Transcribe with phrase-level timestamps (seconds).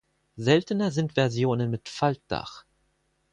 [0.35, 2.65] Seltener sind Versionen mit Faltdach.